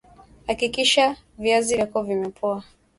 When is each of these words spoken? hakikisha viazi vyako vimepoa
hakikisha 0.47 1.15
viazi 1.37 1.75
vyako 1.75 2.03
vimepoa 2.03 2.63